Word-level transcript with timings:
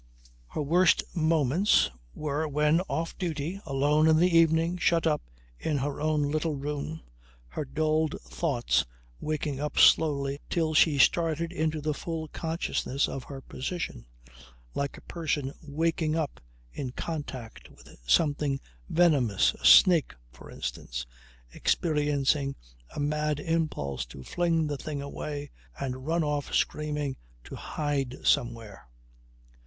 Her 0.47 0.63
worst 0.63 1.03
moments 1.15 1.91
were 2.15 2.47
when 2.47 2.81
off 2.89 3.15
duty 3.19 3.61
alone 3.67 4.07
in 4.07 4.17
the 4.17 4.35
evening, 4.35 4.77
shut 4.79 5.05
up 5.05 5.21
in 5.59 5.77
her 5.77 6.01
own 6.01 6.23
little 6.23 6.55
room, 6.55 7.01
her 7.49 7.65
dulled 7.65 8.19
thoughts 8.21 8.83
waking 9.19 9.59
up 9.59 9.77
slowly 9.77 10.39
till 10.49 10.73
she 10.73 10.97
started 10.97 11.51
into 11.51 11.81
the 11.81 11.93
full 11.93 12.27
consciousness 12.29 13.07
of 13.07 13.25
her 13.25 13.41
position, 13.41 14.07
like 14.73 14.97
a 14.97 15.01
person 15.03 15.53
waking 15.61 16.15
up 16.15 16.41
in 16.73 16.89
contact 16.93 17.69
with 17.69 17.95
something 18.07 18.59
venomous 18.89 19.53
a 19.53 19.63
snake, 19.63 20.15
for 20.31 20.49
instance 20.49 21.05
experiencing 21.53 22.55
a 22.95 22.99
mad 22.99 23.39
impulse 23.39 24.03
to 24.07 24.23
fling 24.23 24.65
the 24.65 24.77
thing 24.79 24.99
away 24.99 25.51
and 25.79 26.07
run 26.07 26.23
off 26.23 26.51
screaming 26.55 27.17
to 27.43 27.55
hide 27.55 28.15
somewhere. 28.25 28.87